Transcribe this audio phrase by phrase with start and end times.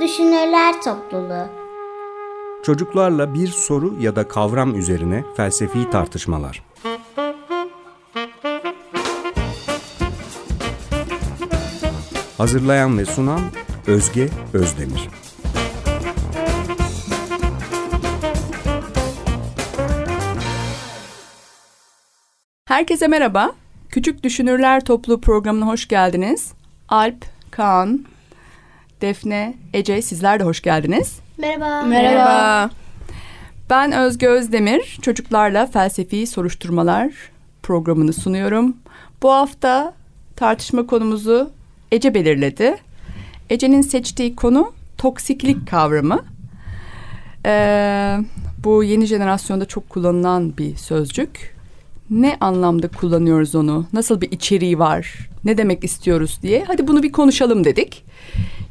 [0.00, 1.48] Düşünürler Topluluğu
[2.62, 6.62] Çocuklarla bir soru ya da kavram üzerine felsefi tartışmalar.
[12.38, 13.40] Hazırlayan ve sunan
[13.86, 15.08] Özge Özdemir.
[22.64, 23.52] Herkese merhaba.
[23.88, 26.52] Küçük Düşünürler Topluluğu programına hoş geldiniz.
[26.88, 28.11] Alp, Kaan,
[29.02, 31.18] Defne, Ece sizler de hoş geldiniz.
[31.38, 31.82] Merhaba.
[31.82, 32.70] Merhaba.
[33.70, 34.98] Ben Özge Özdemir.
[35.02, 37.12] Çocuklarla felsefi soruşturmalar
[37.62, 38.76] programını sunuyorum.
[39.22, 39.94] Bu hafta
[40.36, 41.50] tartışma konumuzu
[41.92, 42.76] Ece belirledi.
[43.50, 46.24] Ece'nin seçtiği konu toksiklik kavramı.
[47.46, 48.18] Ee,
[48.64, 51.56] bu yeni jenerasyonda çok kullanılan bir sözcük.
[52.10, 53.86] Ne anlamda kullanıyoruz onu?
[53.92, 55.28] Nasıl bir içeriği var?
[55.44, 56.64] Ne demek istiyoruz diye.
[56.66, 58.04] Hadi bunu bir konuşalım dedik.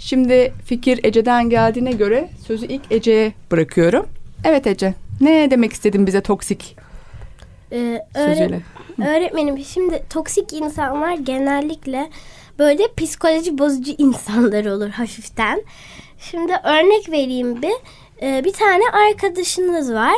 [0.02, 4.08] Şimdi fikir Ece'den geldiğine göre sözü ilk Ece'ye bırakıyorum.
[4.44, 6.76] Evet Ece, ne demek istedin bize toksik
[7.72, 8.62] Ee, sözüyle?
[9.08, 12.10] öğretmenim şimdi toksik insanlar genellikle
[12.60, 15.62] böyle psikoloji bozucu insanlar olur hafiften.
[16.20, 17.74] Şimdi örnek vereyim bir.
[18.22, 20.16] Ee, bir tane arkadaşınız var.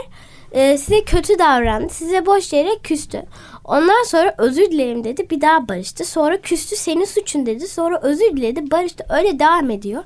[0.52, 1.94] Ee, size kötü davrandı.
[1.94, 3.24] Size boş yere küstü.
[3.64, 5.30] Ondan sonra özür dilerim dedi.
[5.30, 6.06] Bir daha barıştı.
[6.06, 7.68] Sonra küstü senin suçun dedi.
[7.68, 8.72] Sonra özür diledi.
[8.72, 9.06] Barıştı.
[9.18, 10.04] Öyle devam ediyor.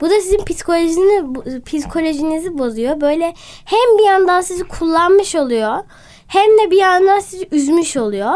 [0.00, 3.00] Bu da sizin psikolojini, bu- psikolojinizi bozuyor.
[3.00, 5.76] Böyle hem bir yandan sizi kullanmış oluyor.
[6.26, 8.32] Hem de bir yandan sizi üzmüş oluyor.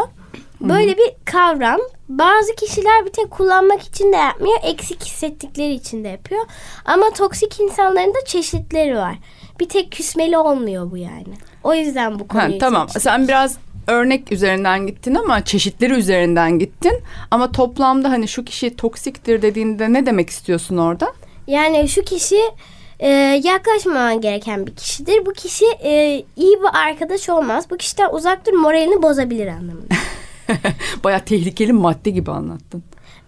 [0.61, 1.79] Böyle bir kavram.
[2.09, 4.59] Bazı kişiler bir tek kullanmak için de yapmıyor.
[4.63, 6.45] Eksik hissettikleri için de yapıyor.
[6.85, 9.15] Ama toksik insanların da çeşitleri var.
[9.59, 11.33] Bir tek küsmeli olmuyor bu yani.
[11.63, 12.87] O yüzden bu Ha, konuyu tamam.
[12.87, 13.01] seçtim.
[13.01, 16.99] Sen biraz örnek üzerinden gittin ama çeşitleri üzerinden gittin.
[17.31, 21.13] Ama toplamda hani şu kişi toksiktir dediğinde ne demek istiyorsun orada?
[21.47, 22.39] Yani şu kişi
[22.99, 23.09] e,
[23.43, 25.25] yaklaşmaman gereken bir kişidir.
[25.25, 27.65] Bu kişi e, iyi bir arkadaş olmaz.
[27.69, 29.93] Bu kişiden uzak dur moralini bozabilir anlamında.
[31.03, 32.83] Baya tehlikeli madde gibi anlattın.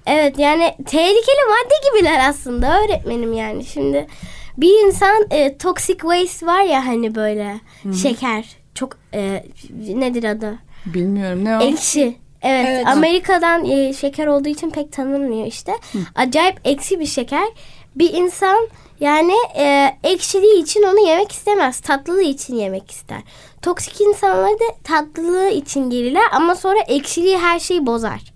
[0.06, 3.66] Evet yani tehlikeli madde gibiler aslında öğretmenim yani.
[3.66, 4.08] Şimdi
[4.58, 7.60] bir insan e, toxic waste var ya hani böyle
[8.02, 9.46] şeker çok e,
[9.80, 10.60] nedir adı?
[10.86, 11.62] Bilmiyorum ne o?
[11.62, 12.18] Ekşi.
[12.42, 15.74] Evet, Amerika'dan e, şeker olduğu için pek tanınmıyor işte.
[16.16, 17.48] Acayip eksi bir şeker.
[17.96, 18.68] Bir insan
[19.00, 21.80] yani e, ekşiliği için onu yemek istemez.
[21.80, 23.22] Tatlılığı için yemek ister.
[23.62, 28.34] Toksik insanlar da tatlılığı için gelirler ama sonra ekşiliği her şeyi bozar.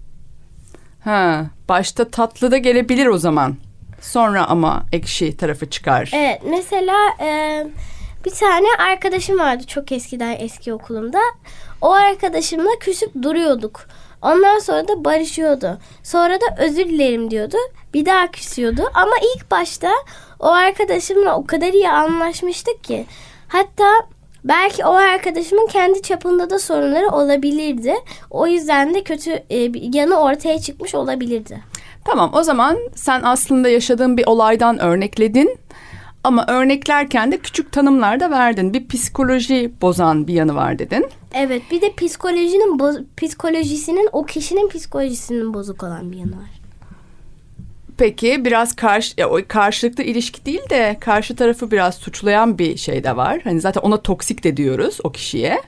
[1.03, 3.55] Ha, başta tatlı da gelebilir o zaman.
[4.01, 6.11] Sonra ama ekşi tarafı çıkar.
[6.13, 7.27] Evet mesela e,
[8.27, 11.19] bir tane arkadaşım vardı çok eskiden eski okulumda.
[11.81, 13.81] O arkadaşımla küsüp duruyorduk.
[14.21, 15.77] Ondan sonra da barışıyordu.
[16.03, 17.57] Sonra da özür dilerim diyordu.
[17.93, 18.81] Bir daha küsüyordu.
[18.93, 19.91] Ama ilk başta
[20.39, 23.05] o arkadaşımla o kadar iyi anlaşmıştık ki.
[23.47, 23.87] Hatta
[24.43, 27.93] belki o arkadaşımın kendi çapında da sorunları olabilirdi.
[28.29, 31.63] O yüzden de kötü e, yanı ortaya çıkmış olabilirdi.
[32.05, 35.59] Tamam o zaman sen aslında yaşadığın bir olaydan örnekledin.
[36.27, 38.73] Ama örneklerken de küçük tanımlar da verdin.
[38.73, 41.05] Bir psikoloji bozan bir yanı var dedin.
[41.33, 46.49] Evet bir de psikolojinin boz- psikolojisinin o kişinin psikolojisinin bozuk olan bir yanı var.
[47.97, 49.15] Peki biraz karşı
[49.47, 53.41] karşılıklı ilişki değil de karşı tarafı biraz suçlayan bir şey de var.
[53.43, 55.61] Hani zaten ona toksik de diyoruz o kişiye.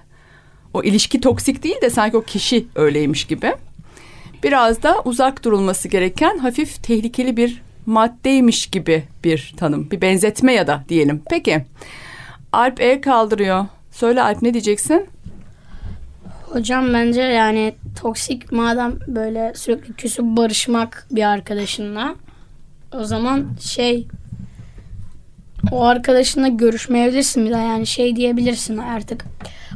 [0.74, 3.54] O ilişki toksik değil de sanki o kişi öyleymiş gibi.
[4.44, 9.92] Biraz da uzak durulması gereken hafif tehlikeli bir maddeymiş gibi bir tanım.
[9.92, 11.22] Bir benzetme ya da diyelim.
[11.30, 11.66] Peki.
[12.52, 13.66] Alp el kaldırıyor.
[13.92, 15.08] Söyle Alp ne diyeceksin?
[16.44, 22.16] Hocam bence yani toksik madem böyle sürekli küsüp barışmak bir arkadaşınla
[22.94, 24.08] o zaman şey
[25.72, 29.26] o arkadaşınla görüşmeyebilirsin bir daha yani şey diyebilirsin artık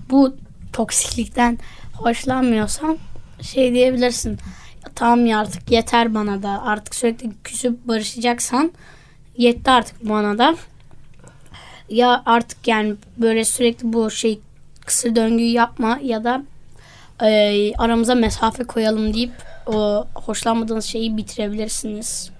[0.09, 0.35] bu
[0.73, 1.57] toksiklikten
[1.93, 2.97] hoşlanmıyorsan
[3.41, 4.37] şey diyebilirsin "Ya
[4.95, 8.71] tamam ya artık yeter bana da artık sürekli küsüp barışacaksan
[9.37, 10.55] yetti artık bana da
[11.89, 14.39] ya artık yani böyle sürekli bu şey
[14.85, 16.43] kısır döngüyü yapma ya da
[17.21, 19.31] e, aramıza mesafe koyalım deyip
[19.67, 22.31] o hoşlanmadığınız şeyi bitirebilirsiniz.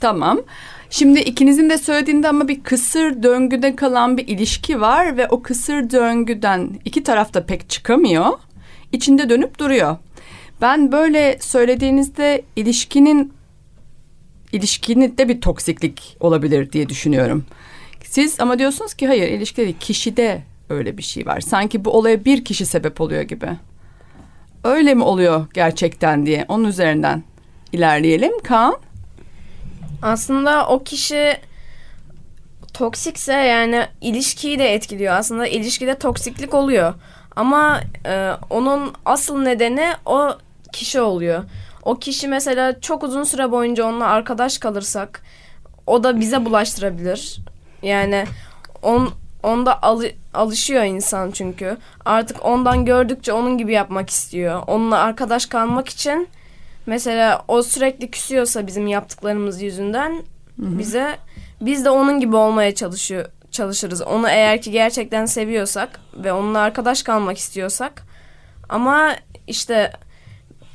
[0.00, 0.40] Tamam.
[0.90, 5.90] Şimdi ikinizin de söylediğinde ama bir kısır döngüde kalan bir ilişki var ve o kısır
[5.90, 8.26] döngüden iki taraf da pek çıkamıyor.
[8.92, 9.96] İçinde dönüp duruyor.
[10.62, 13.32] Ben böyle söylediğinizde ilişkinin
[14.52, 17.44] ilişkinin de bir toksiklik olabilir diye düşünüyorum.
[18.04, 21.40] Siz ama diyorsunuz ki hayır ilişkide değil, kişide öyle bir şey var.
[21.40, 23.48] Sanki bu olaya bir kişi sebep oluyor gibi.
[24.64, 27.22] Öyle mi oluyor gerçekten diye onun üzerinden
[27.72, 28.40] ilerleyelim.
[28.40, 28.76] Kaan?
[30.02, 31.36] Aslında o kişi
[32.74, 35.14] toksikse yani ilişkiyi de etkiliyor.
[35.14, 36.94] Aslında ilişkide toksiklik oluyor.
[37.36, 40.38] Ama e, onun asıl nedeni o
[40.72, 41.44] kişi oluyor.
[41.82, 45.22] O kişi mesela çok uzun süre boyunca onunla arkadaş kalırsak
[45.86, 47.38] o da bize bulaştırabilir.
[47.82, 48.24] Yani
[48.82, 49.10] on,
[49.42, 51.76] onda alı- alışıyor insan çünkü.
[52.04, 54.62] Artık ondan gördükçe onun gibi yapmak istiyor.
[54.66, 56.28] Onunla arkadaş kalmak için
[56.86, 60.22] mesela o sürekli küsüyorsa bizim yaptıklarımız yüzünden
[60.58, 61.16] bize
[61.60, 64.02] biz de onun gibi olmaya çalışıyor çalışırız.
[64.02, 68.02] Onu eğer ki gerçekten seviyorsak ve onunla arkadaş kalmak istiyorsak
[68.68, 69.16] ama
[69.46, 69.92] işte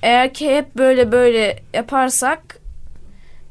[0.08, 2.60] eğer ki hep böyle böyle yaparsak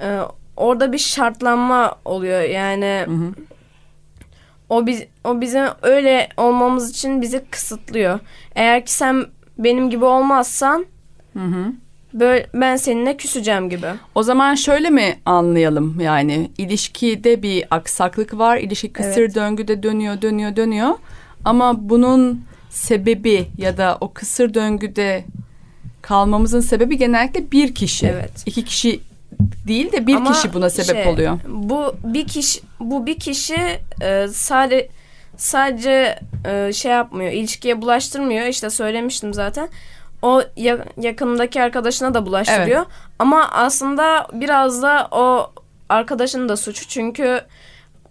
[0.00, 0.18] e,
[0.56, 2.42] orada bir şartlanma oluyor.
[2.42, 3.06] Yani
[4.68, 8.18] o biz o bizim öyle olmamız için bizi kısıtlıyor.
[8.54, 9.26] Eğer ki sen
[9.58, 10.86] benim gibi olmazsan
[12.14, 13.86] böyle ben seninle küseceğim gibi.
[14.14, 18.56] O zaman şöyle mi anlayalım yani ilişkide bir aksaklık var.
[18.56, 19.34] İlişki kısır Evet.
[19.34, 20.90] döngüde dönüyor dönüyor dönüyor.
[21.44, 25.24] Ama bunun sebebi ya da o kısır döngüde
[26.08, 28.06] kalmamızın sebebi genellikle bir kişi.
[28.06, 28.30] Evet.
[28.46, 29.00] İki kişi
[29.68, 31.38] değil de bir Ama kişi buna sebep şey, oluyor.
[31.48, 33.56] Bu bir kişi bu bir kişi
[34.02, 34.88] e, sadece
[35.36, 38.46] sadece e, şey yapmıyor, ilişkiye bulaştırmıyor.
[38.46, 39.68] İşte söylemiştim zaten.
[40.22, 42.84] O ya- yakındaki arkadaşına da bulaştırıyor.
[43.18, 45.52] Ama aslında biraz da o
[45.88, 46.88] arkadaşın da suçu.
[46.88, 47.40] Çünkü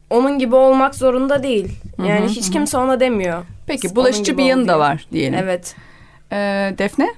[0.09, 1.67] onun gibi olmak zorunda değil.
[2.07, 3.45] Yani hiç kimse ona demiyor.
[3.67, 5.39] Peki bulaşıcı bir yanı da var diyelim.
[5.43, 5.75] Evet.
[6.31, 7.13] Ee, Defne?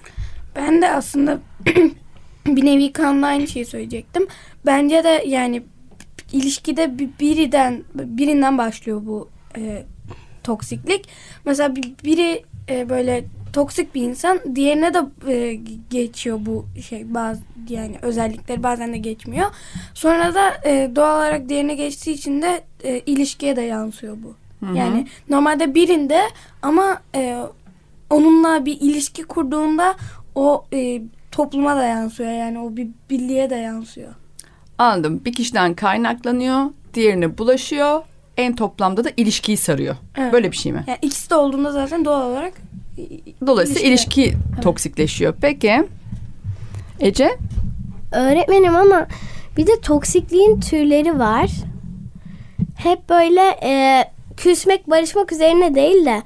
[0.57, 1.39] Ben de aslında
[2.45, 4.27] bir nevi kanla aynı şeyi söyleyecektim.
[4.65, 5.63] Bence de yani
[6.31, 9.83] ilişkide bir- biriden birinden başlıyor bu e,
[10.43, 11.07] toksiklik.
[11.45, 14.99] Mesela bir- biri e, böyle toksik bir insan diğerine de
[15.33, 15.55] e,
[15.89, 19.45] geçiyor bu şey bazı yani özellikleri bazen de geçmiyor.
[19.93, 24.33] Sonra da e, doğal olarak diğerine geçtiği için de e, ilişkiye de yansıyor bu.
[24.75, 26.21] Yani normalde birinde
[26.61, 27.37] ama e,
[28.09, 29.95] onunla bir ilişki kurduğunda
[30.37, 31.01] o e,
[31.31, 34.13] topluma da yansıyor yani o bir birliğe de yansıyor.
[34.77, 35.21] Anladım.
[35.25, 38.01] Bir kişiden kaynaklanıyor, diğerine bulaşıyor.
[38.37, 39.95] En toplamda da ilişkiyi sarıyor.
[40.17, 40.33] Evet.
[40.33, 40.83] Böyle bir şey mi?
[40.87, 42.53] Yani ikisi de olduğunda zaten doğal olarak
[43.47, 44.21] Dolayısıyla İlişki.
[44.23, 45.33] ilişki toksikleşiyor.
[45.41, 45.83] Peki.
[46.99, 47.37] Ece?
[48.11, 49.07] Öğretmenim ama
[49.57, 51.51] bir de toksikliğin türleri var.
[52.77, 54.03] Hep böyle e,
[54.37, 56.23] küsmek barışmak üzerine değil de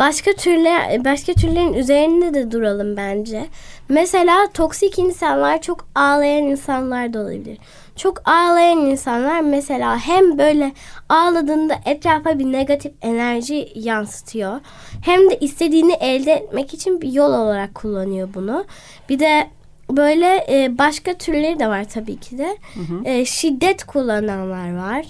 [0.00, 3.46] başka türler başka türlerin üzerinde de duralım bence.
[3.88, 7.58] Mesela toksik insanlar çok ağlayan insanlar da olabilir.
[7.96, 10.72] Çok ağlayan insanlar mesela hem böyle
[11.08, 14.60] ağladığında etrafa bir negatif enerji yansıtıyor.
[15.04, 18.64] Hem de istediğini elde etmek için bir yol olarak kullanıyor bunu.
[19.08, 19.50] Bir de
[19.96, 22.56] böyle e, başka türleri de var tabii ki de.
[23.04, 25.06] E, şiddet kullananlar var.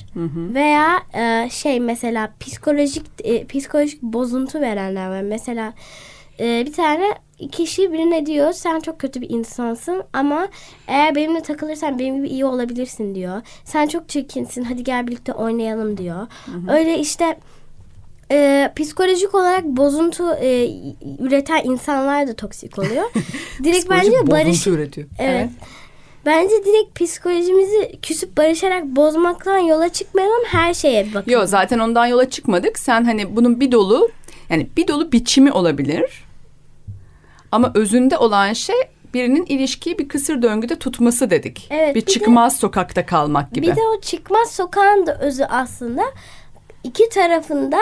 [0.55, 5.23] Veya e, şey mesela psikolojik e, psikolojik bozuntu verenler var.
[5.23, 5.73] Mesela
[6.41, 7.05] e, bir tane
[7.53, 10.49] kişi birine diyor sen çok kötü bir insansın ama
[10.89, 13.43] eğer benimle takılırsan benim gibi iyi olabilirsin diyor.
[13.65, 16.27] Sen çok çirkinsin hadi gel birlikte oynayalım diyor.
[16.71, 17.37] Öyle işte
[18.31, 20.71] e, psikolojik olarak bozuntu e,
[21.19, 23.05] üreten insanlar da toksik oluyor.
[23.65, 25.09] Direkt bence barış üretiyor.
[25.19, 25.49] Evet.
[26.27, 31.31] Bence direkt psikolojimizi küsüp barışarak bozmaktan yola çıkmayalım her şeye bakalım.
[31.31, 32.79] Yok zaten ondan yola çıkmadık.
[32.79, 34.09] Sen hani bunun bir dolu
[34.51, 36.25] yani bir dolu biçimi olabilir.
[37.53, 38.77] Ama özünde olan şey
[39.15, 41.67] birinin ilişkiyi bir kısır döngüde tutması dedik.
[41.71, 43.67] Evet, bir bir de- çıkmaz sokakta kalmak gibi.
[43.67, 46.03] Bir de o çıkmaz sokağın da özü aslında
[46.85, 47.79] iki tarafında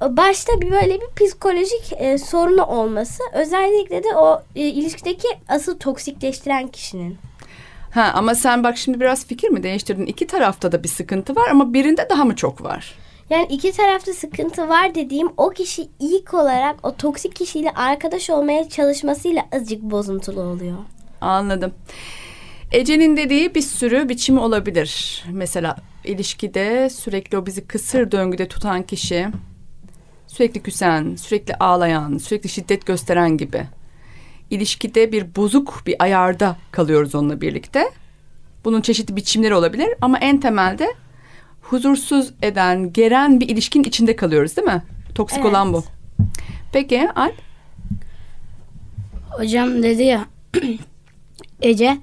[0.00, 3.22] başta bir böyle bir psikolojik e, sorunu olması.
[3.32, 7.18] Özellikle de o e, ilişkideki asıl toksikleştiren kişinin.
[7.90, 10.06] Ha ama sen bak şimdi biraz fikir mi değiştirdin?
[10.06, 12.94] İki tarafta da bir sıkıntı var ama birinde daha mı çok var?
[13.30, 18.68] Yani iki tarafta sıkıntı var dediğim o kişi ilk olarak o toksik kişiyle arkadaş olmaya
[18.68, 20.76] çalışmasıyla azıcık bozuntulu oluyor.
[21.20, 21.72] Anladım.
[22.72, 25.24] Ece'nin dediği bir sürü biçimi olabilir.
[25.32, 29.28] Mesela ilişkide sürekli o bizi kısır döngüde tutan kişi
[30.28, 33.66] sürekli küsen, sürekli ağlayan, sürekli şiddet gösteren gibi.
[34.50, 37.90] İlişkide bir bozuk bir ayarda kalıyoruz onunla birlikte.
[38.64, 40.94] Bunun çeşitli biçimleri olabilir ama en temelde
[41.62, 44.82] huzursuz eden, geren bir ilişkinin içinde kalıyoruz değil mi?
[45.14, 45.50] Toksik Evet.
[45.50, 45.84] olan bu.
[46.72, 47.34] Peki Alp?
[49.30, 50.24] Hocam dedi ya
[51.62, 51.98] Ece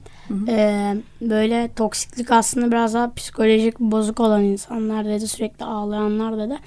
[0.47, 6.59] e, böyle toksiklik aslında biraz daha psikolojik bozuk olan insanlar dedi sürekli ağlayanlar dedi.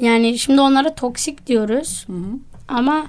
[0.00, 2.06] Yani şimdi onlara toksik diyoruz
[2.68, 3.06] ama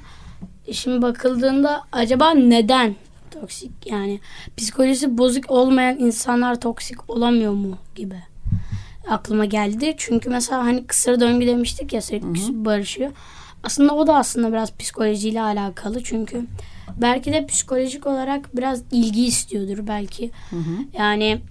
[0.71, 2.95] şimdi bakıldığında acaba neden
[3.31, 4.19] toksik yani
[4.57, 8.15] psikolojisi bozuk olmayan insanlar toksik olamıyor mu gibi.
[9.09, 9.93] aklıma geldi.
[9.97, 13.11] Çünkü mesela hani kısır döngü demiştik ya sürekli küsüp barışıyor.
[13.63, 16.03] Aslında o da aslında biraz psikolojiyle alakalı.
[16.03, 16.45] Çünkü
[17.01, 20.31] belki de psikolojik olarak biraz ilgi istiyordur belki.
[20.93, 21.41] Yani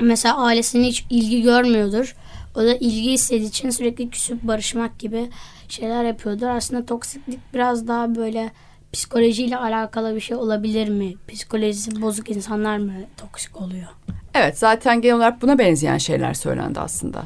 [0.00, 2.16] mesela ailesinin hiç ilgi görmüyordur.
[2.54, 5.30] O da ilgi istediği için sürekli küsüp barışmak gibi
[5.68, 6.46] şeyler yapıyordur.
[6.46, 8.50] Aslında toksiklik biraz daha böyle
[8.92, 11.14] psikolojiyle alakalı bir şey olabilir mi?
[11.28, 13.88] Psikolojisi bozuk insanlar mı toksik oluyor?
[14.34, 17.24] Evet zaten genel olarak buna benzeyen şeyler söylendi aslında.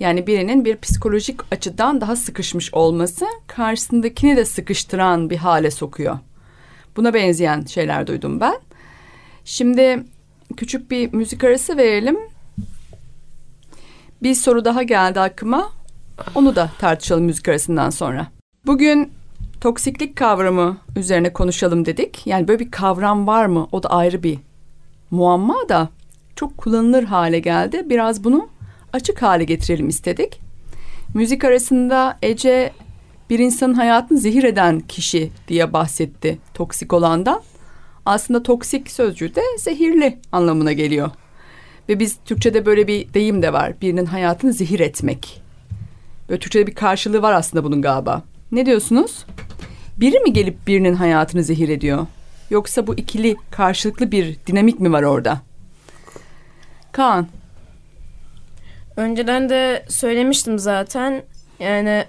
[0.00, 6.18] Yani birinin bir psikolojik açıdan daha sıkışmış olması karşısındakini de sıkıştıran bir hale sokuyor.
[6.96, 8.56] Buna benzeyen şeyler duydum ben.
[9.44, 10.04] Şimdi
[10.56, 12.18] küçük bir müzik arası verelim.
[14.22, 15.72] Bir soru daha geldi aklıma.
[16.34, 18.26] Onu da tartışalım müzik arasından sonra.
[18.66, 19.12] Bugün
[19.60, 22.26] toksiklik kavramı üzerine konuşalım dedik.
[22.26, 23.68] Yani böyle bir kavram var mı?
[23.72, 24.38] O da ayrı bir
[25.10, 25.88] muamma da
[26.36, 27.82] çok kullanılır hale geldi.
[27.84, 28.48] Biraz bunu
[28.92, 30.40] açık hale getirelim istedik.
[31.14, 32.72] Müzik arasında Ece
[33.30, 37.42] bir insanın hayatını zehir eden kişi diye bahsetti toksik olandan.
[38.06, 41.10] Aslında toksik sözcüğü de zehirli anlamına geliyor.
[41.88, 43.80] Ve biz Türkçe'de böyle bir deyim de var.
[43.80, 45.42] Birinin hayatını zehir etmek.
[46.28, 48.22] Böyle Türkçe'de bir karşılığı var aslında bunun galiba.
[48.52, 49.24] Ne diyorsunuz?
[49.96, 52.06] Biri mi gelip birinin hayatını zehir ediyor?
[52.50, 55.40] Yoksa bu ikili karşılıklı bir dinamik mi var orada?
[56.92, 57.26] Kaan.
[58.96, 61.22] Önceden de söylemiştim zaten.
[61.58, 62.04] Yani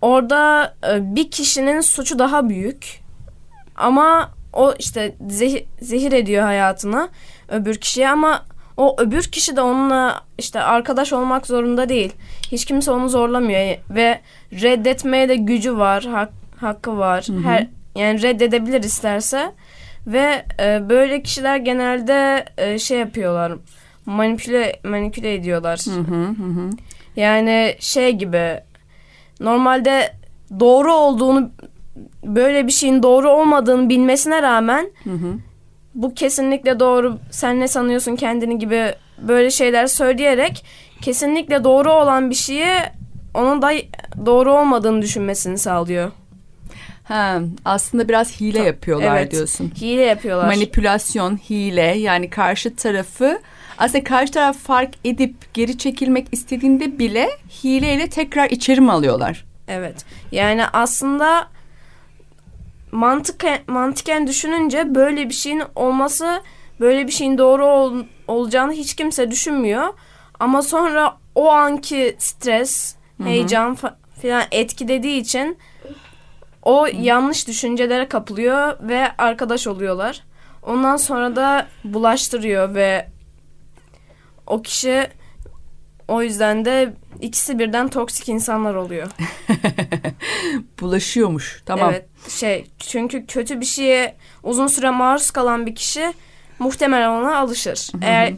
[0.00, 3.00] orada e, bir kişinin suçu daha büyük.
[3.76, 7.08] Ama o işte zehir, zehir ediyor hayatına
[7.48, 8.44] öbür kişiye ama
[8.76, 12.12] o öbür kişi de onunla işte arkadaş olmak zorunda değil.
[12.52, 14.20] Hiç kimse onu zorlamıyor ve
[14.52, 17.26] reddetmeye de gücü var, hak, hakkı var.
[17.44, 19.52] Her yani reddedebilir isterse
[20.06, 23.52] ve e, böyle kişiler genelde e, şey yapıyorlar.
[24.06, 25.78] Manipüle manipüle ediyorlar.
[27.16, 28.60] Yani şey gibi
[29.40, 30.12] normalde
[30.60, 31.50] doğru olduğunu
[32.24, 34.90] böyle bir şeyin doğru olmadığını bilmesine rağmen
[35.94, 40.64] bu kesinlikle doğru sen ne sanıyorsun kendini gibi böyle şeyler söyleyerek
[41.00, 42.66] kesinlikle doğru olan bir şeyi
[43.34, 43.72] onun da
[44.26, 46.12] doğru olmadığını düşünmesini sağlıyor.
[47.04, 49.32] Ha, aslında biraz hile yapıyorlar evet.
[49.32, 49.72] diyorsun.
[49.80, 50.46] Hile yapıyorlar.
[50.46, 53.40] Manipülasyon, hile yani karşı tarafı
[53.78, 57.28] aslında karşı taraf fark edip geri çekilmek istediğinde bile
[57.64, 59.44] hileyle tekrar içeri mi alıyorlar?
[59.68, 60.04] Evet.
[60.32, 61.48] Yani aslında
[62.92, 66.42] mantıken, mantıken düşününce böyle bir şeyin olması,
[66.80, 69.88] böyle bir şeyin doğru ol, olacağını hiç kimse düşünmüyor.
[70.40, 75.58] Ama sonra o anki stres, heyecan fa- falan etkilediği için
[76.62, 80.24] o yanlış düşüncelere kapılıyor ve arkadaş oluyorlar.
[80.62, 83.08] Ondan sonra da bulaştırıyor ve
[84.46, 85.06] o kişi
[86.08, 89.08] o yüzden de ikisi birden toksik insanlar oluyor.
[90.80, 91.62] Bulaşıyormuş.
[91.66, 91.90] Tamam.
[91.90, 96.12] Evet şey çünkü kötü bir şeye uzun süre maruz kalan bir kişi
[96.58, 97.88] muhtemelen ona alışır.
[98.02, 98.32] Eğer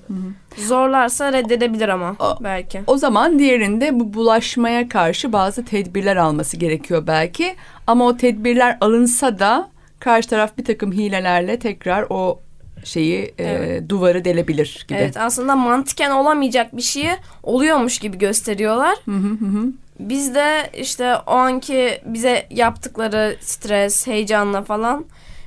[0.57, 2.81] zorlarsa reddedebilir ama O- belki.
[2.87, 7.55] O zaman diğerinde bu bulaşmaya karşı bazı tedbirler alması gerekiyor belki.
[7.87, 12.41] Ama o tedbirler alınsa da karşı taraf bir takım hilelerle tekrar o
[12.85, 13.89] şeyi e, Evet.
[13.89, 14.99] duvarı delebilir gibi.
[14.99, 17.11] Evet aslında mantıken olamayacak bir şeyi
[17.43, 18.97] oluyormuş gibi gösteriyorlar.
[19.05, 19.67] Hı hı hı.
[20.01, 25.05] Biz de işte o anki bize yaptıkları stres, heyecanla falan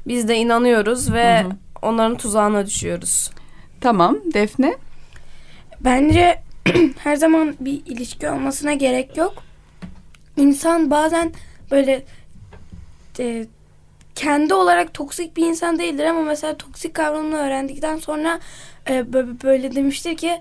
[0.07, 1.43] biz de inanıyoruz ve
[1.81, 3.31] onların tuzağına düşüyoruz.
[3.81, 4.75] Tamam Defne.
[5.81, 6.41] Bence
[6.97, 9.33] her zaman bir ilişki olmasına gerek yok.
[10.37, 11.31] İnsan bazen
[11.71, 12.03] böyle
[13.19, 13.45] e,
[14.15, 18.39] kendi olarak toksik bir insan değildir ama mesela toksik kavramını öğrendikten sonra
[18.87, 20.39] e, bö- böyle demiştir ki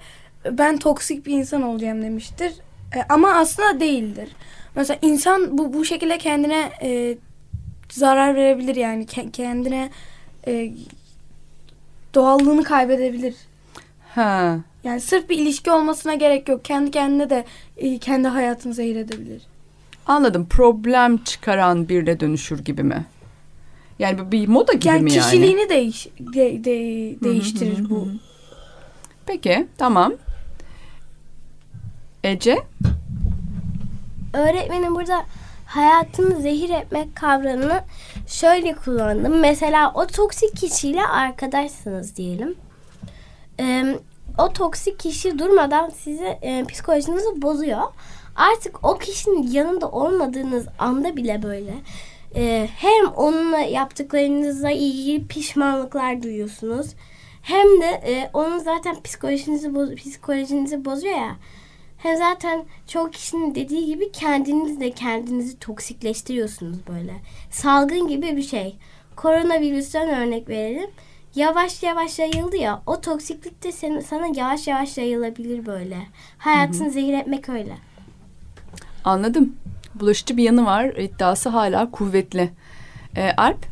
[0.50, 2.52] ben toksik bir insan olacağım demiştir.
[2.94, 4.28] E, ama aslında değildir.
[4.74, 7.18] Mesela insan bu bu şekilde kendine e,
[7.90, 9.90] zarar verebilir yani Ke- kendine
[10.46, 10.72] e,
[12.14, 13.34] doğallığını kaybedebilir.
[14.14, 14.58] Ha.
[14.84, 16.64] Yani sırf bir ilişki olmasına gerek yok.
[16.64, 17.44] Kendi kendine de
[17.76, 19.42] e, kendi hayatını zehir edebilir.
[20.06, 20.46] Anladım.
[20.50, 23.04] Problem çıkaran birine dönüşür gibi mi?
[23.98, 25.22] Yani bir moda gibi Yani mi yani?
[25.24, 28.08] kişiliğini değiş de- de- değiştirir bu.
[29.26, 30.12] Peki tamam.
[32.26, 32.58] Ece?
[34.32, 35.24] Öğretmenim burada
[35.66, 37.84] hayatını zehir etmek kavramını
[38.26, 39.40] şöyle kullandım.
[39.40, 42.54] Mesela o toksik kişiyle arkadaşsınız diyelim.
[43.60, 43.98] Ee,
[44.38, 47.82] o toksik kişi durmadan sizi e, psikolojinizi bozuyor.
[48.36, 51.74] Artık o kişinin yanında olmadığınız anda bile böyle
[52.36, 56.86] e, hem onunla yaptıklarınızla ilgili pişmanlıklar duyuyorsunuz.
[57.42, 61.36] Hem de e, onun zaten psikolojinizi boz, psikolojinizi bozuyor ya.
[61.98, 67.14] Hem zaten çoğu kişinin dediği gibi kendiniz de kendinizi toksikleştiriyorsunuz böyle.
[67.50, 68.76] Salgın gibi bir şey.
[69.16, 70.90] Koronavirüsten örnek verelim.
[71.34, 72.82] Yavaş yavaş yayıldı ya.
[72.86, 75.96] O toksiklik de senin, sana yavaş yavaş yayılabilir böyle.
[76.38, 77.76] Hayatını zehir etmek öyle.
[79.04, 79.56] Anladım.
[79.94, 80.84] Bulaşıcı bir yanı var.
[80.84, 82.50] İddiası hala kuvvetli.
[83.16, 83.66] Ee, Alp?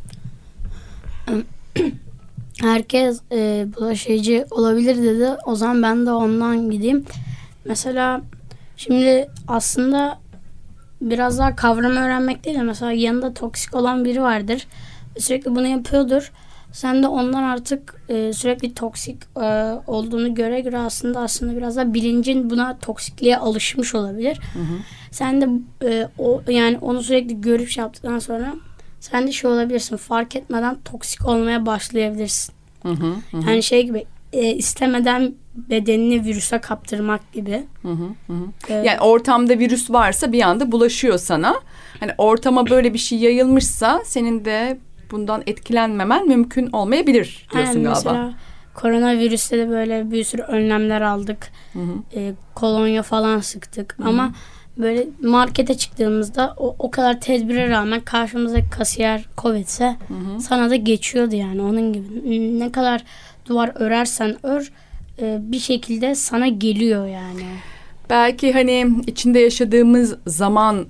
[2.61, 5.29] herkes e, bulaşıcı olabilir dedi.
[5.45, 7.05] O zaman ben de ondan gideyim.
[7.65, 8.21] Mesela
[8.77, 10.19] şimdi aslında
[11.01, 14.67] biraz daha kavramı öğrenmek değil de mesela yanında toksik olan biri vardır.
[15.17, 16.31] Sürekli bunu yapıyordur.
[16.71, 21.93] Sen de ondan artık e, sürekli toksik e, olduğunu göre göre aslında aslında biraz da
[21.93, 24.39] bilincin buna toksikliğe alışmış olabilir.
[25.11, 25.47] Sen de
[25.89, 28.53] e, o yani onu sürekli görüp şey yaptıktan sonra
[28.99, 32.53] sen de şey olabilirsin fark etmeden toksik olmaya başlayabilirsin.
[32.83, 34.05] Hı hı, hı hı, Yani şey gibi
[34.35, 37.63] e, istemeden bedenini virüse kaptırmak gibi.
[37.81, 38.73] hı hı, hı hı.
[38.73, 41.55] E, Yani ortamda virüs varsa bir anda bulaşıyor sana.
[41.99, 44.77] Hani ortama böyle bir şey yayılmışsa senin de
[45.11, 48.11] bundan etkilenmemen mümkün olmayabilir diyorsun aynen, galiba.
[48.11, 48.33] Mesela
[48.73, 51.47] koronavirüste de böyle bir sürü önlemler aldık.
[51.73, 52.19] Hı hı.
[52.19, 54.33] E, kolonya falan sıktık ama
[54.77, 59.95] böyle markete çıktığımızda o, o kadar tedbire rağmen karşımızdaki kasiyer Covid'se
[60.39, 62.59] sana da geçiyordu yani onun gibi.
[62.59, 63.03] Ne kadar
[63.45, 64.71] duvar örersen ör
[65.21, 67.45] e, bir şekilde sana geliyor yani.
[68.09, 70.85] Belki hani içinde yaşadığımız zaman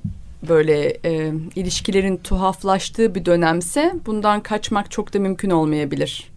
[0.50, 6.30] böyle e, ilişkilerin tuhaflaştığı bir dönemse bundan kaçmak çok da mümkün olmayabilir.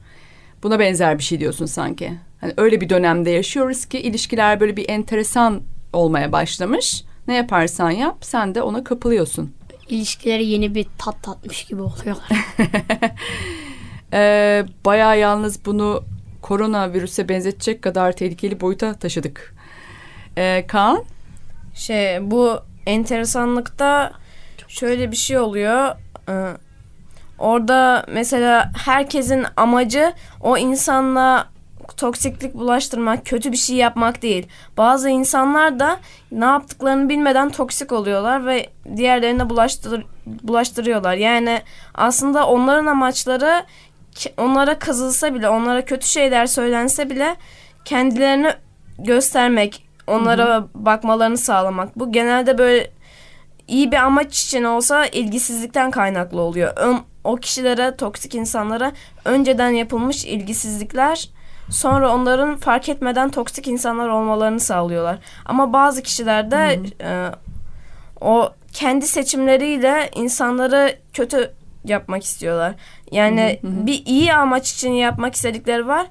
[0.63, 2.13] Buna benzer bir şey diyorsun sanki.
[2.41, 5.61] Hani öyle bir dönemde yaşıyoruz ki ilişkiler böyle bir enteresan
[5.93, 7.05] olmaya başlamış.
[7.29, 9.53] Ne yaparsan yap sen de ona kapılıyorsun.
[9.89, 12.29] İlişkileri yeni bir tat tatmış gibi oluyorlar.
[14.13, 16.05] Ee, bayağı yalnız bunu
[16.43, 19.55] koronavirüse benzetecek kadar tehlikeli boyuta taşıdık.
[20.37, 21.05] Ee, Kaan?
[21.75, 24.13] Şey bu enteresanlıkta
[24.69, 25.97] şöyle bir şey oluyor.
[26.29, 26.57] Ee,
[27.39, 31.49] orada mesela herkesin amacı o insanla
[31.97, 34.47] toksiklik bulaştırmak, kötü bir şey yapmak değil.
[34.77, 36.01] Bazı insanlar da
[36.33, 38.67] ne yaptıklarını bilmeden toksik oluyorlar ve
[38.97, 41.15] diğerlerine bulaştır, bulaştırıyorlar.
[41.15, 41.63] Yani
[41.95, 43.65] aslında onların amaçları
[44.37, 47.37] onlara kazılsa bile, onlara kötü şeyler söylense bile
[47.85, 48.53] kendilerini
[48.99, 51.99] göstermek, onlara bakmalarını sağlamak.
[51.99, 52.91] Bu genelde böyle
[53.69, 56.73] iyi bir amaç için olsa ilgisizlikten kaynaklı oluyor.
[56.77, 58.93] Ön- o kişilere, toksik insanlara
[59.25, 61.29] önceden yapılmış ilgisizlikler
[61.71, 65.19] sonra onların fark etmeden toksik insanlar olmalarını sağlıyorlar.
[65.45, 67.31] Ama bazı kişilerde e,
[68.21, 71.53] o kendi seçimleriyle insanları kötü
[71.89, 72.75] yapmak istiyorlar.
[73.13, 76.07] Yani bir iyi amaç için yapmak istedikleri var.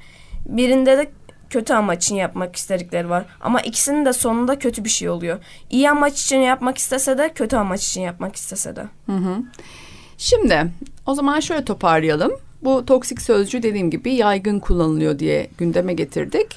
[0.45, 1.11] Birinde de
[1.49, 3.25] kötü amaç için yapmak istedikleri var.
[3.41, 5.39] Ama ikisinin de sonunda kötü bir şey oluyor.
[5.69, 8.83] İyi amaç için yapmak istese de kötü amaç için yapmak istese de.
[9.05, 9.43] Hı hı.
[10.17, 10.71] Şimdi
[11.05, 12.31] o zaman şöyle toparlayalım.
[12.63, 16.47] Bu toksik sözcüğü dediğim gibi yaygın kullanılıyor diye gündeme getirdik.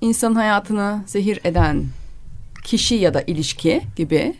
[0.00, 1.84] İnsanın hayatını zehir eden
[2.64, 4.34] kişi ya da ilişki gibi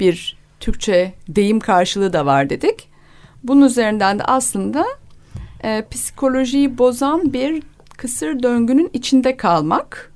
[0.00, 2.88] bir Türkçe deyim karşılığı da var dedik.
[3.48, 4.86] Bunun üzerinden de aslında
[5.64, 7.62] e, psikolojiyi bozan bir
[7.96, 10.12] kısır döngünün içinde kalmak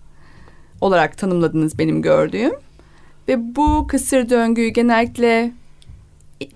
[0.80, 2.52] olarak tanımladınız benim gördüğüm.
[3.28, 5.52] Ve bu kısır döngüyü genellikle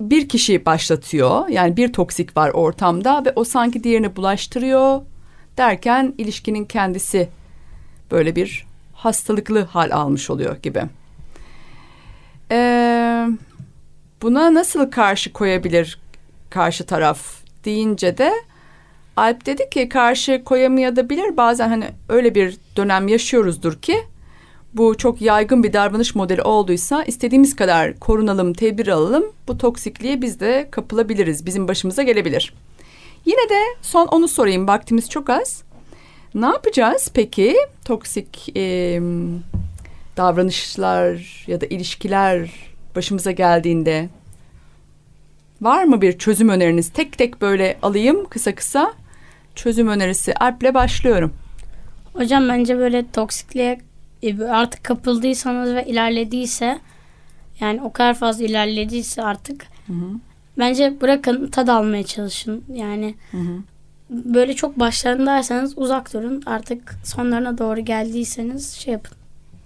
[0.01, 1.49] bir kişi başlatıyor.
[1.49, 5.01] Yani bir toksik var ortamda ve o sanki diğerini bulaştırıyor
[5.57, 7.29] derken ilişkinin kendisi
[8.11, 10.83] böyle bir hastalıklı hal almış oluyor gibi.
[12.51, 13.29] Ee,
[14.23, 16.04] buna nasıl karşı koyabilir
[16.55, 17.21] karşı taraf
[17.65, 18.33] deyince de
[19.17, 23.97] Alp dedi ki karşı koyamayabilir bazen hani öyle bir dönem yaşıyoruzdur ki
[24.75, 29.25] bu çok yaygın bir davranış modeli olduysa istediğimiz kadar korunalım, tedbir alalım.
[29.49, 31.47] Bu toksikliğe biz de kapılabiliriz.
[31.47, 32.55] Bizim başımıza gelebilir.
[33.25, 34.69] Yine de son onu sorayım.
[34.69, 35.63] Vaktimiz çok az.
[36.35, 39.01] Ne yapacağız peki toksik e,
[40.17, 42.51] davranışlar ya da ilişkiler
[42.97, 44.09] başımıza geldiğinde?
[45.65, 46.89] Var mı bir çözüm öneriniz?
[46.89, 48.93] Tek tek böyle alayım kısa kısa.
[49.55, 50.35] Çözüm önerisi.
[50.35, 51.33] Alp'le başlıyorum.
[52.13, 53.81] Hocam bence böyle toksikliğe
[54.23, 56.79] e, artık kapıldıysanız ve ilerlediyse
[57.61, 59.67] yani o kadar fazla ilerlediyse artık
[60.59, 62.65] bence bırakın tad almaya çalışın.
[62.75, 63.15] Yani
[64.11, 66.43] böyle çok başlarındaysanız uzak durun.
[66.47, 69.17] Artık sonlarına doğru geldiyseniz şey yapın.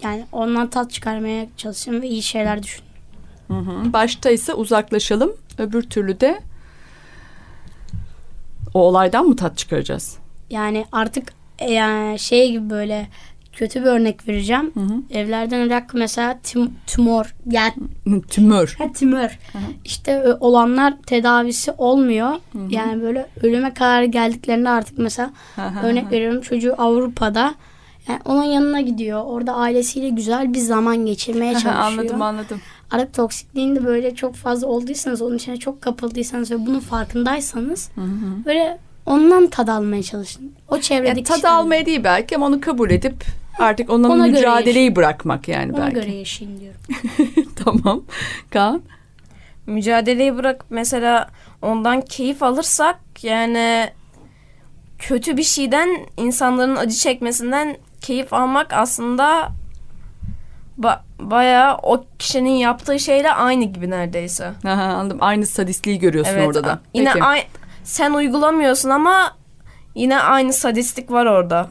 [0.02, 2.88] Yani ondan tat çıkarmaya çalışın ve iyi şeyler düşünün.
[3.48, 3.92] Hı hı.
[3.92, 5.32] Başta ise uzaklaşalım.
[5.58, 6.40] Öbür türlü de
[8.74, 10.18] o olaydan mı tat çıkaracağız?
[10.50, 13.08] Yani artık e, yani şey gibi böyle
[13.52, 14.70] kötü bir örnek vereceğim.
[14.74, 15.18] Hı hı.
[15.18, 17.34] Evlerden ırak mesela tim- tümör.
[17.50, 17.72] Yani
[18.28, 18.74] Tümör.
[18.78, 19.38] ha, tümör.
[19.84, 22.30] İşte e, olanlar tedavisi olmuyor.
[22.68, 25.30] Yani böyle ölüme kadar geldiklerinde artık mesela
[25.84, 27.54] örnek veriyorum çocuğu Avrupa'da
[28.08, 29.22] yani onun yanına gidiyor.
[29.24, 31.74] Orada ailesiyle güzel bir zaman geçirmeye çalışıyor.
[31.74, 32.60] anladım anladım.
[32.90, 37.90] Artık toksikliğin de böyle çok fazla olduysanız, onun içine çok kapıldıysanız ve bunun farkındaysanız
[38.46, 40.52] böyle ondan tad almaya çalışın.
[40.68, 43.24] O çevredeki Yani tad kişiler- almaya değil belki ama onu kabul edip
[43.58, 45.94] artık ondan Ona göre mücadeleyi bırakmak yani ona belki.
[45.94, 46.80] göre yaşayın diyorum.
[47.64, 48.02] tamam.
[48.50, 48.82] Kaan.
[49.66, 51.28] mücadeleyi bırak mesela
[51.62, 53.90] ondan keyif alırsak yani
[54.98, 59.48] kötü bir şeyden insanların acı çekmesinden keyif almak aslında
[60.80, 64.52] ba- bayağı o kişinin yaptığı şeyle aynı gibi neredeyse.
[64.66, 65.18] Aha, anladım.
[65.20, 66.46] Aynı sadistliği görüyorsun Evet.
[66.46, 66.78] orada da.
[66.94, 67.24] Yine Peki.
[67.24, 67.46] ay-
[67.84, 69.36] sen uygulamıyorsun ama
[69.94, 71.68] yine aynı sadistlik var orada.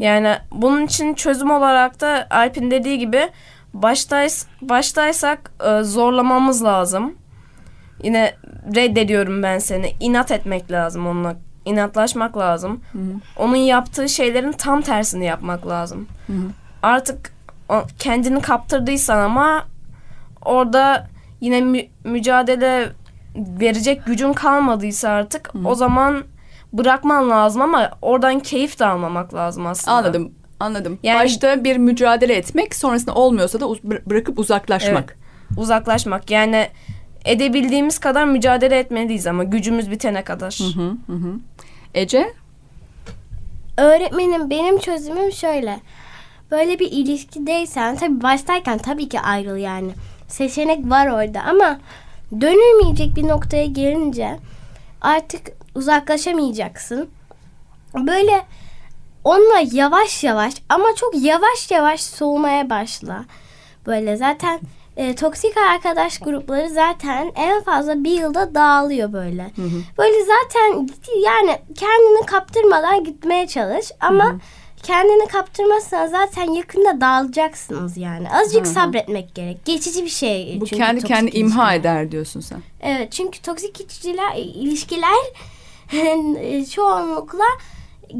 [0.00, 3.28] Yani bunun için çözüm olarak da Alp'in dediği gibi
[3.74, 7.14] baştays baştaysak e, zorlamamız lazım.
[8.02, 8.34] Yine
[8.74, 9.92] reddediyorum ben seni.
[10.00, 11.36] İnat etmek lazım onunla.
[11.64, 12.80] İnatlaşmak lazım.
[13.36, 16.08] Onun yaptığı şeylerin tam tersini yapmak lazım.
[16.82, 17.41] Artık o-
[17.98, 19.64] kendini kaptırdıysan ama
[20.44, 21.08] orada
[21.40, 22.88] yine mü- mücadele
[23.36, 26.24] verecek gücün kalmadıysa artık o zaman
[26.72, 29.96] bırakman lazım ama oradan keyif de almamak lazım aslında.
[29.96, 30.32] Anladım.
[30.60, 30.98] Anladım.
[31.02, 35.16] Yani- Başta bir mücadele etmek, sonrasında olmuyorsa da uz- bıra- bırakıp uzaklaşmak.
[35.56, 36.68] Uzaklaşmak yani
[37.24, 40.58] edebildiğimiz kadar mücadele etmeliyiz ama gücümüz bitene kadar.
[40.74, 41.34] Hı hı hı.
[41.94, 42.32] Ece?
[43.78, 45.80] Öğretmenim benim çözümüm şöyle.
[46.52, 49.92] Böyle bir ilişkideysen tabii baştayken tabii ki ayrıl yani.
[50.28, 51.78] Seçenek var orada ama
[52.40, 54.38] dönülmeyecek bir noktaya gelince
[55.00, 55.40] artık
[55.74, 57.08] uzaklaşamayacaksın.
[57.94, 58.44] Böyle
[59.24, 63.24] onunla yavaş yavaş ama çok yavaş yavaş soğumaya başla.
[63.86, 64.60] Böyle zaten
[64.96, 69.50] e, toksik arkadaş grupları zaten en fazla bir yılda dağılıyor böyle.
[69.98, 70.88] Böyle zaten
[71.24, 74.36] yani kendini kaptırmadan gitmeye çalış ama
[74.82, 78.30] kendini kaptırmazsan zaten yakında dağılacaksınız yani.
[78.30, 79.64] Azıcık sabretmek gerek.
[79.64, 80.58] Geçici bir şey.
[80.60, 82.62] Bu çünkü kendi kendi imha eder diyorsun sen.
[82.80, 85.18] Evet çünkü toksik ilişkiler, ilişkiler
[86.70, 87.44] çoğunlukla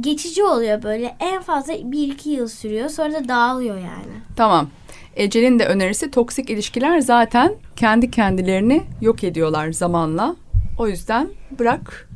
[0.01, 1.16] geçici oluyor böyle.
[1.20, 4.12] En fazla bir iki yıl sürüyor sonra da dağılıyor yani.
[4.37, 4.68] Tamam.
[5.16, 10.37] Ece'nin de önerisi toksik ilişkiler zaten kendi kendilerini yok ediyorlar zamanla.
[10.79, 12.09] O yüzden bırak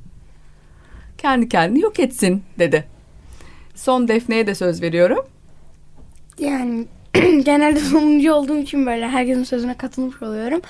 [1.19, 2.96] kendi kendini yok etsin dedi.
[3.77, 5.25] Son Defne'ye de söz veriyorum.
[6.39, 6.87] Yani
[7.45, 10.61] genelde sonuncu olduğum için böyle herkesin sözüne katılmış oluyorum.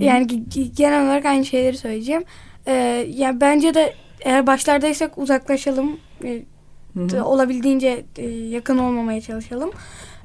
[0.00, 2.24] Yani ge- ge- genel olarak aynı şeyleri söyleyeceğim.
[2.66, 6.00] Ee, yani bence de eğer başlardaysak uzaklaşalım.
[6.24, 6.42] Ee,
[6.96, 9.70] de olabildiğince e, yakın olmamaya çalışalım.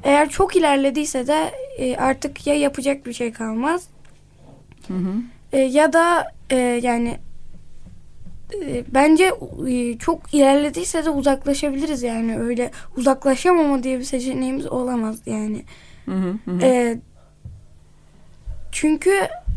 [0.03, 3.87] Eğer çok ilerlediyse de e, artık ya yapacak bir şey kalmaz
[5.53, 7.17] e, ya da e, yani e,
[8.93, 9.31] bence
[9.69, 15.63] e, çok ilerlediyse de uzaklaşabiliriz yani öyle uzaklaşamama diye bir seçeneğimiz olamaz yani.
[16.05, 16.59] Hı hı, hı.
[16.61, 16.99] E,
[18.71, 19.11] çünkü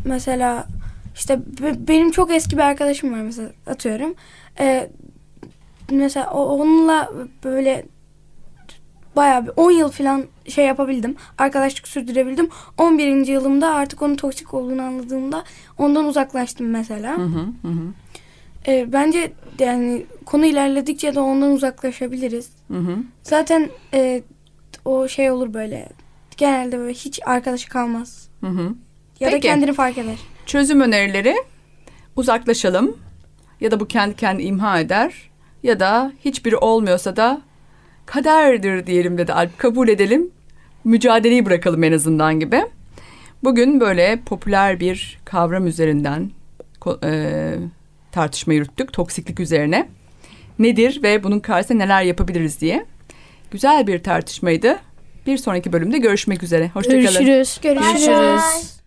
[0.05, 0.67] mesela
[1.15, 4.15] işte be- benim çok eski bir arkadaşım var mesela atıyorum.
[4.59, 4.89] E,
[5.91, 7.11] mesela onunla
[7.43, 7.85] böyle
[9.15, 11.15] bayağı bir 10 yıl falan şey yapabildim.
[11.37, 12.49] Arkadaşlık sürdürebildim.
[12.77, 13.27] 11.
[13.27, 15.43] yılımda artık onun toksik olduğunu anladığımda
[15.77, 17.17] ondan uzaklaştım mesela.
[17.17, 17.27] Hı, hı
[17.67, 17.93] hı,
[18.67, 22.49] E, bence yani konu ilerledikçe de ondan uzaklaşabiliriz.
[22.67, 22.97] hı hı.
[23.23, 24.21] Zaten e,
[24.85, 25.89] o şey olur böyle.
[26.37, 28.29] Genelde böyle hiç arkadaşı kalmaz.
[28.41, 28.75] Hı hı.
[29.19, 29.47] Ya da Peki.
[29.47, 30.15] kendini fark eder.
[30.45, 31.35] Çözüm önerileri
[32.15, 32.97] uzaklaşalım
[33.61, 35.29] ya da bu kendi kendi imha eder
[35.63, 37.41] ya da hiçbiri olmuyorsa da
[38.05, 40.31] kaderdir diyelim dedi Alp kabul edelim
[40.83, 42.61] mücadeleyi bırakalım en azından gibi.
[43.43, 46.31] Bugün böyle popüler bir kavram üzerinden
[47.03, 47.53] e,
[48.11, 49.89] tartışma yürüttük toksiklik üzerine.
[50.59, 52.85] Nedir ve bunun karşısında neler yapabiliriz diye.
[53.51, 54.79] Güzel bir tartışmaydı.
[55.25, 56.69] Bir sonraki bölümde görüşmek üzere.
[56.69, 57.01] Hoşçakalın.
[57.03, 57.59] Görüşürüz.
[57.61, 58.07] Görüşürüz.
[58.07, 58.78] Bye bye.